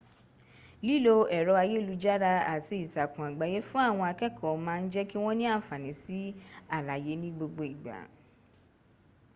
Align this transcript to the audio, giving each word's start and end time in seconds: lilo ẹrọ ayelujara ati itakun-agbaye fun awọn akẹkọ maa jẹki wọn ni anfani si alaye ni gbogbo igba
lilo 0.85 1.15
ẹrọ 1.37 1.53
ayelujara 1.63 2.29
ati 2.55 2.75
itakun-agbaye 2.85 3.59
fun 3.69 3.83
awọn 3.89 4.07
akẹkọ 4.13 4.47
maa 4.65 4.81
jẹki 4.93 5.17
wọn 5.23 5.35
ni 5.39 5.45
anfani 5.57 5.89
si 6.01 6.19
alaye 6.75 7.13
ni 7.21 7.29
gbogbo 7.37 7.63
igba 7.73 7.97